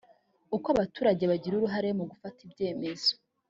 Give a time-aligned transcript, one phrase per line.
[0.55, 3.11] uko abaturage bagira uruhare mu gufata ibyemezo